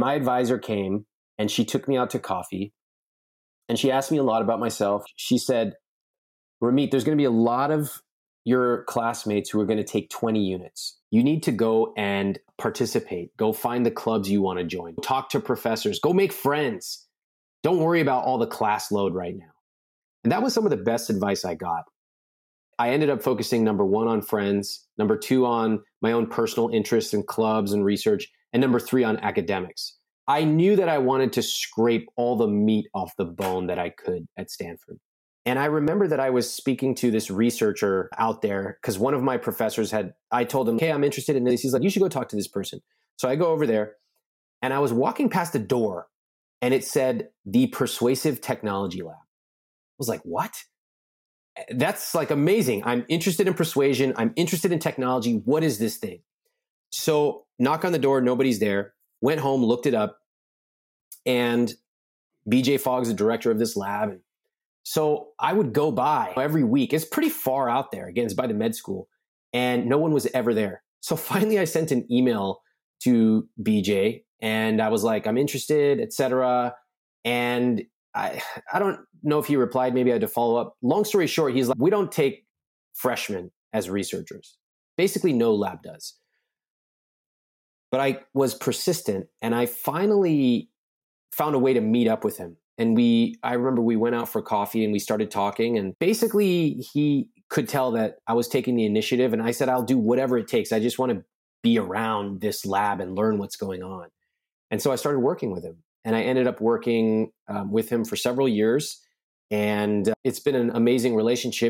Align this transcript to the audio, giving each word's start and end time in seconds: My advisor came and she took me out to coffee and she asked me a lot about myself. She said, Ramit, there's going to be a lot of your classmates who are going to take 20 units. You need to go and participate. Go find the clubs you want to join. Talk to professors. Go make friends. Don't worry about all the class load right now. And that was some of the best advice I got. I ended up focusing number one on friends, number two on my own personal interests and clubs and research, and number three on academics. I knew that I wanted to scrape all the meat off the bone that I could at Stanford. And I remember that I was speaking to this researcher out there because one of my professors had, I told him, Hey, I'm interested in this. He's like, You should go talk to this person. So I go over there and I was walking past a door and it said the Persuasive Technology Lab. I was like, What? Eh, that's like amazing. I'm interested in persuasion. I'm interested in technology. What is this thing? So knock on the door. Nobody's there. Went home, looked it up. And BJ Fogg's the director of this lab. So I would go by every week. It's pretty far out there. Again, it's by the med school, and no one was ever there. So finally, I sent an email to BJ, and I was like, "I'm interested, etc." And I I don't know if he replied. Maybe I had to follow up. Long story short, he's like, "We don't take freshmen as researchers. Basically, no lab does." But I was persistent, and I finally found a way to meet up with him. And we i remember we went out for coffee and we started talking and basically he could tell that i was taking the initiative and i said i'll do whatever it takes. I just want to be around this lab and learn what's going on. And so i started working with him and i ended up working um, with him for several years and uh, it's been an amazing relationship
My 0.00 0.14
advisor 0.14 0.58
came 0.58 1.04
and 1.36 1.50
she 1.50 1.66
took 1.66 1.86
me 1.86 1.98
out 1.98 2.08
to 2.10 2.18
coffee 2.18 2.72
and 3.68 3.78
she 3.78 3.90
asked 3.90 4.10
me 4.10 4.16
a 4.16 4.22
lot 4.22 4.40
about 4.40 4.58
myself. 4.58 5.04
She 5.16 5.36
said, 5.36 5.74
Ramit, 6.62 6.90
there's 6.90 7.04
going 7.04 7.18
to 7.18 7.20
be 7.20 7.26
a 7.26 7.30
lot 7.30 7.70
of 7.70 8.00
your 8.46 8.84
classmates 8.84 9.50
who 9.50 9.60
are 9.60 9.66
going 9.66 9.76
to 9.76 9.84
take 9.84 10.08
20 10.08 10.42
units. 10.42 10.96
You 11.10 11.22
need 11.22 11.42
to 11.42 11.52
go 11.52 11.92
and 11.98 12.38
participate. 12.56 13.36
Go 13.36 13.52
find 13.52 13.84
the 13.84 13.90
clubs 13.90 14.30
you 14.30 14.40
want 14.40 14.58
to 14.58 14.64
join. 14.64 14.96
Talk 15.02 15.28
to 15.30 15.40
professors. 15.40 16.00
Go 16.00 16.14
make 16.14 16.32
friends. 16.32 17.06
Don't 17.62 17.80
worry 17.80 18.00
about 18.00 18.24
all 18.24 18.38
the 18.38 18.46
class 18.46 18.90
load 18.90 19.14
right 19.14 19.36
now. 19.36 19.52
And 20.24 20.32
that 20.32 20.42
was 20.42 20.54
some 20.54 20.64
of 20.64 20.70
the 20.70 20.78
best 20.78 21.10
advice 21.10 21.44
I 21.44 21.56
got. 21.56 21.84
I 22.78 22.90
ended 22.90 23.10
up 23.10 23.22
focusing 23.22 23.64
number 23.64 23.84
one 23.84 24.08
on 24.08 24.22
friends, 24.22 24.86
number 24.96 25.18
two 25.18 25.44
on 25.44 25.82
my 26.00 26.12
own 26.12 26.26
personal 26.26 26.70
interests 26.70 27.12
and 27.12 27.26
clubs 27.26 27.74
and 27.74 27.84
research, 27.84 28.28
and 28.52 28.60
number 28.60 28.80
three 28.80 29.04
on 29.04 29.18
academics. 29.18 29.96
I 30.26 30.44
knew 30.44 30.76
that 30.76 30.88
I 30.88 30.98
wanted 30.98 31.32
to 31.34 31.42
scrape 31.42 32.08
all 32.16 32.36
the 32.36 32.46
meat 32.46 32.86
off 32.94 33.16
the 33.16 33.24
bone 33.24 33.66
that 33.66 33.78
I 33.78 33.90
could 33.90 34.26
at 34.38 34.50
Stanford. 34.50 34.98
And 35.46 35.58
I 35.58 35.64
remember 35.64 36.06
that 36.06 36.20
I 36.20 36.30
was 36.30 36.52
speaking 36.52 36.94
to 36.96 37.10
this 37.10 37.30
researcher 37.30 38.10
out 38.18 38.42
there 38.42 38.78
because 38.80 38.98
one 38.98 39.14
of 39.14 39.22
my 39.22 39.38
professors 39.38 39.90
had, 39.90 40.12
I 40.30 40.44
told 40.44 40.68
him, 40.68 40.78
Hey, 40.78 40.92
I'm 40.92 41.02
interested 41.02 41.34
in 41.34 41.44
this. 41.44 41.62
He's 41.62 41.72
like, 41.72 41.82
You 41.82 41.90
should 41.90 42.02
go 42.02 42.08
talk 42.08 42.28
to 42.28 42.36
this 42.36 42.48
person. 42.48 42.80
So 43.16 43.28
I 43.28 43.36
go 43.36 43.46
over 43.46 43.66
there 43.66 43.96
and 44.62 44.72
I 44.72 44.78
was 44.78 44.92
walking 44.92 45.30
past 45.30 45.54
a 45.54 45.58
door 45.58 46.08
and 46.60 46.74
it 46.74 46.84
said 46.84 47.30
the 47.46 47.68
Persuasive 47.68 48.40
Technology 48.40 49.02
Lab. 49.02 49.16
I 49.16 49.98
was 49.98 50.08
like, 50.08 50.20
What? 50.24 50.52
Eh, 51.56 51.64
that's 51.70 52.14
like 52.14 52.30
amazing. 52.30 52.82
I'm 52.84 53.06
interested 53.08 53.48
in 53.48 53.54
persuasion. 53.54 54.12
I'm 54.16 54.32
interested 54.36 54.72
in 54.72 54.78
technology. 54.78 55.40
What 55.44 55.64
is 55.64 55.78
this 55.78 55.96
thing? 55.96 56.20
So 56.92 57.46
knock 57.60 57.84
on 57.84 57.92
the 57.92 57.98
door. 57.98 58.20
Nobody's 58.20 58.58
there. 58.58 58.94
Went 59.20 59.40
home, 59.40 59.62
looked 59.62 59.86
it 59.86 59.94
up. 59.94 60.18
And 61.26 61.72
BJ 62.50 62.80
Fogg's 62.80 63.08
the 63.08 63.14
director 63.14 63.50
of 63.50 63.58
this 63.58 63.76
lab. 63.76 64.18
So 64.82 65.28
I 65.38 65.52
would 65.52 65.72
go 65.72 65.92
by 65.92 66.32
every 66.36 66.64
week. 66.64 66.92
It's 66.92 67.04
pretty 67.04 67.28
far 67.28 67.68
out 67.68 67.92
there. 67.92 68.08
Again, 68.08 68.24
it's 68.24 68.34
by 68.34 68.46
the 68.46 68.54
med 68.54 68.74
school, 68.74 69.08
and 69.52 69.86
no 69.86 69.98
one 69.98 70.12
was 70.12 70.26
ever 70.34 70.54
there. 70.54 70.82
So 71.00 71.16
finally, 71.16 71.58
I 71.58 71.64
sent 71.64 71.92
an 71.92 72.10
email 72.10 72.62
to 73.04 73.46
BJ, 73.62 74.22
and 74.40 74.80
I 74.80 74.88
was 74.88 75.04
like, 75.04 75.26
"I'm 75.26 75.36
interested, 75.36 76.00
etc." 76.00 76.74
And 77.24 77.82
I 78.14 78.42
I 78.72 78.78
don't 78.78 79.00
know 79.22 79.38
if 79.38 79.46
he 79.46 79.56
replied. 79.56 79.94
Maybe 79.94 80.10
I 80.10 80.14
had 80.14 80.22
to 80.22 80.28
follow 80.28 80.56
up. 80.56 80.76
Long 80.82 81.04
story 81.04 81.26
short, 81.26 81.54
he's 81.54 81.68
like, 81.68 81.78
"We 81.78 81.90
don't 81.90 82.10
take 82.10 82.46
freshmen 82.94 83.50
as 83.74 83.90
researchers. 83.90 84.56
Basically, 84.96 85.34
no 85.34 85.54
lab 85.54 85.82
does." 85.82 86.14
But 87.90 88.00
I 88.00 88.20
was 88.34 88.54
persistent, 88.54 89.26
and 89.42 89.54
I 89.54 89.66
finally 89.66 90.70
found 91.32 91.54
a 91.54 91.58
way 91.58 91.74
to 91.74 91.80
meet 91.80 92.08
up 92.08 92.24
with 92.24 92.36
him. 92.36 92.56
And 92.78 92.96
we 92.96 93.36
i 93.42 93.52
remember 93.52 93.82
we 93.82 93.96
went 93.96 94.14
out 94.14 94.28
for 94.28 94.40
coffee 94.40 94.84
and 94.84 94.92
we 94.92 94.98
started 94.98 95.30
talking 95.30 95.76
and 95.76 95.94
basically 95.98 96.84
he 96.92 97.28
could 97.50 97.68
tell 97.68 97.92
that 97.92 98.16
i 98.26 98.32
was 98.32 98.48
taking 98.48 98.74
the 98.74 98.86
initiative 98.86 99.32
and 99.32 99.42
i 99.42 99.50
said 99.50 99.68
i'll 99.68 99.82
do 99.82 99.98
whatever 99.98 100.38
it 100.38 100.48
takes. 100.48 100.72
I 100.72 100.80
just 100.80 100.98
want 100.98 101.12
to 101.12 101.24
be 101.62 101.78
around 101.78 102.40
this 102.40 102.64
lab 102.64 103.00
and 103.00 103.14
learn 103.14 103.38
what's 103.38 103.56
going 103.56 103.82
on. 103.82 104.08
And 104.70 104.80
so 104.80 104.92
i 104.92 104.96
started 104.96 105.18
working 105.20 105.50
with 105.50 105.62
him 105.62 105.76
and 106.04 106.16
i 106.16 106.22
ended 106.22 106.46
up 106.46 106.60
working 106.60 107.32
um, 107.48 107.70
with 107.70 107.90
him 107.90 108.04
for 108.04 108.16
several 108.16 108.48
years 108.48 109.00
and 109.50 110.08
uh, 110.08 110.14
it's 110.24 110.40
been 110.40 110.54
an 110.54 110.70
amazing 110.74 111.14
relationship 111.14 111.68